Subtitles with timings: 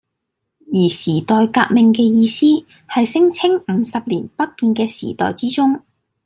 [0.73, 5.79] 而「時代革命」嘅意思係聲稱五十年不變嘅時代之中